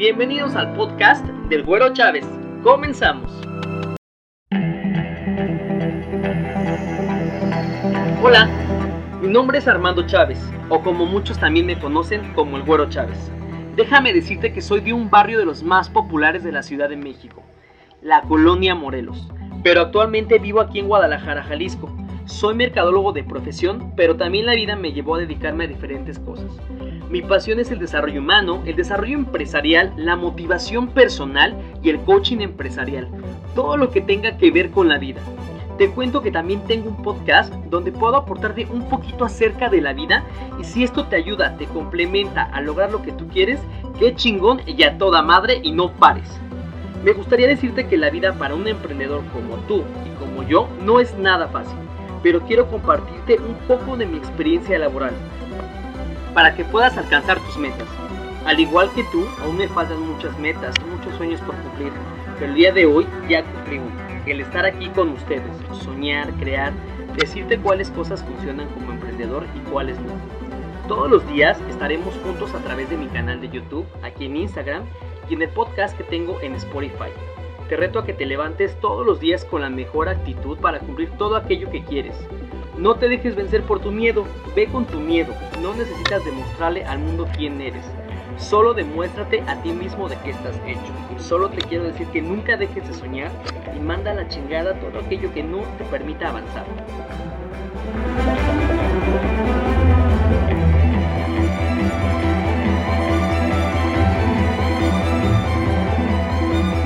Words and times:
Bienvenidos 0.00 0.56
al 0.56 0.72
podcast 0.76 1.26
del 1.50 1.62
Güero 1.62 1.92
Chávez. 1.92 2.24
Comenzamos. 2.62 3.30
Hola, 8.22 8.48
mi 9.20 9.28
nombre 9.28 9.58
es 9.58 9.68
Armando 9.68 10.06
Chávez, 10.06 10.40
o 10.70 10.80
como 10.80 11.04
muchos 11.04 11.38
también 11.38 11.66
me 11.66 11.78
conocen 11.78 12.32
como 12.32 12.56
el 12.56 12.62
Güero 12.62 12.88
Chávez. 12.88 13.30
Déjame 13.76 14.14
decirte 14.14 14.54
que 14.54 14.62
soy 14.62 14.80
de 14.80 14.94
un 14.94 15.10
barrio 15.10 15.38
de 15.38 15.44
los 15.44 15.62
más 15.62 15.90
populares 15.90 16.42
de 16.42 16.52
la 16.52 16.62
Ciudad 16.62 16.88
de 16.88 16.96
México, 16.96 17.42
la 18.00 18.22
Colonia 18.22 18.74
Morelos, 18.74 19.30
pero 19.62 19.82
actualmente 19.82 20.38
vivo 20.38 20.62
aquí 20.62 20.78
en 20.78 20.88
Guadalajara, 20.88 21.42
Jalisco. 21.42 21.94
Soy 22.30 22.54
mercadólogo 22.54 23.12
de 23.12 23.24
profesión, 23.24 23.92
pero 23.96 24.16
también 24.16 24.46
la 24.46 24.54
vida 24.54 24.76
me 24.76 24.92
llevó 24.92 25.16
a 25.16 25.18
dedicarme 25.18 25.64
a 25.64 25.66
diferentes 25.66 26.20
cosas. 26.20 26.46
Mi 27.10 27.22
pasión 27.22 27.58
es 27.58 27.72
el 27.72 27.80
desarrollo 27.80 28.20
humano, 28.20 28.62
el 28.66 28.76
desarrollo 28.76 29.18
empresarial, 29.18 29.92
la 29.96 30.14
motivación 30.14 30.88
personal 30.90 31.60
y 31.82 31.90
el 31.90 31.98
coaching 32.00 32.38
empresarial. 32.38 33.08
Todo 33.56 33.76
lo 33.76 33.90
que 33.90 34.00
tenga 34.00 34.38
que 34.38 34.52
ver 34.52 34.70
con 34.70 34.88
la 34.88 34.96
vida. 34.96 35.20
Te 35.76 35.90
cuento 35.90 36.22
que 36.22 36.30
también 36.30 36.64
tengo 36.66 36.88
un 36.88 37.02
podcast 37.02 37.52
donde 37.68 37.90
puedo 37.90 38.16
aportarte 38.16 38.64
un 38.70 38.88
poquito 38.88 39.24
acerca 39.24 39.68
de 39.68 39.80
la 39.80 39.92
vida 39.92 40.24
y 40.58 40.64
si 40.64 40.84
esto 40.84 41.06
te 41.06 41.16
ayuda, 41.16 41.56
te 41.56 41.66
complementa 41.66 42.44
a 42.44 42.60
lograr 42.60 42.92
lo 42.92 43.02
que 43.02 43.12
tú 43.12 43.26
quieres, 43.26 43.60
qué 43.98 44.14
chingón 44.14 44.60
y 44.66 44.84
a 44.84 44.96
toda 44.98 45.20
madre 45.20 45.60
y 45.64 45.72
no 45.72 45.90
pares. 45.90 46.40
Me 47.04 47.12
gustaría 47.12 47.48
decirte 47.48 47.88
que 47.88 47.98
la 47.98 48.08
vida 48.08 48.34
para 48.34 48.54
un 48.54 48.68
emprendedor 48.68 49.22
como 49.32 49.56
tú 49.66 49.82
y 50.06 50.10
como 50.22 50.46
yo 50.46 50.68
no 50.84 51.00
es 51.00 51.18
nada 51.18 51.48
fácil, 51.48 51.76
pero 52.22 52.40
quiero 52.40 52.66
compartirte 52.66 53.38
un 53.38 53.54
poco 53.66 53.96
de 53.96 54.06
mi 54.06 54.18
experiencia 54.18 54.78
laboral 54.78 55.12
para 56.34 56.54
que 56.54 56.64
puedas 56.64 56.96
alcanzar 56.96 57.38
tus 57.40 57.56
metas. 57.56 57.88
Al 58.44 58.58
igual 58.58 58.90
que 58.94 59.04
tú, 59.04 59.26
aún 59.42 59.58
me 59.58 59.68
faltan 59.68 60.00
muchas 60.00 60.38
metas, 60.38 60.74
muchos 60.90 61.14
sueños 61.16 61.40
por 61.42 61.54
cumplir, 61.56 61.92
pero 62.38 62.50
el 62.50 62.54
día 62.56 62.72
de 62.72 62.86
hoy 62.86 63.06
ya 63.28 63.44
cumplí 63.44 63.78
uno. 63.78 63.90
El 64.26 64.40
estar 64.40 64.64
aquí 64.64 64.88
con 64.90 65.10
ustedes, 65.10 65.50
soñar, 65.82 66.30
crear, 66.34 66.72
decirte 67.16 67.58
cuáles 67.58 67.90
cosas 67.90 68.22
funcionan 68.22 68.68
como 68.68 68.92
emprendedor 68.92 69.44
y 69.56 69.70
cuáles 69.70 69.98
no. 70.00 70.12
Todos 70.88 71.10
los 71.10 71.26
días 71.28 71.58
estaremos 71.68 72.14
juntos 72.22 72.54
a 72.54 72.58
través 72.58 72.88
de 72.90 72.96
mi 72.96 73.06
canal 73.06 73.40
de 73.40 73.48
YouTube, 73.48 73.86
aquí 74.02 74.26
en 74.26 74.36
Instagram 74.36 74.82
y 75.28 75.34
en 75.34 75.42
el 75.42 75.48
podcast 75.50 75.96
que 75.96 76.04
tengo 76.04 76.40
en 76.40 76.54
Spotify. 76.54 77.10
Te 77.70 77.76
reto 77.76 78.00
a 78.00 78.04
que 78.04 78.12
te 78.12 78.26
levantes 78.26 78.78
todos 78.80 79.06
los 79.06 79.18
días 79.18 79.46
con 79.46 79.62
la 79.62 79.70
mejor 79.70 80.10
actitud 80.10 80.58
para 80.58 80.80
cumplir 80.80 81.08
todo 81.16 81.36
aquello 81.36 81.70
que 81.70 81.82
quieres 81.82 82.14
no 82.80 82.94
te 82.94 83.10
dejes 83.10 83.36
vencer 83.36 83.62
por 83.64 83.80
tu 83.80 83.92
miedo, 83.92 84.24
ve 84.56 84.66
con 84.66 84.86
tu 84.86 84.98
miedo. 84.98 85.34
No 85.60 85.74
necesitas 85.74 86.24
demostrarle 86.24 86.82
al 86.86 86.98
mundo 86.98 87.28
quién 87.36 87.60
eres. 87.60 87.84
Solo 88.38 88.72
demuéstrate 88.72 89.42
a 89.46 89.60
ti 89.62 89.70
mismo 89.70 90.08
de 90.08 90.16
qué 90.24 90.30
estás 90.30 90.58
hecho. 90.66 91.18
Solo 91.18 91.50
te 91.50 91.60
quiero 91.60 91.84
decir 91.84 92.06
que 92.06 92.22
nunca 92.22 92.56
dejes 92.56 92.88
de 92.88 92.94
soñar 92.94 93.30
y 93.76 93.80
manda 93.80 94.12
a 94.12 94.14
la 94.14 94.28
chingada 94.28 94.80
todo 94.80 94.98
aquello 94.98 95.30
que 95.34 95.42
no 95.42 95.58
te 95.76 95.84
permita 95.84 96.30
avanzar. 96.30 96.64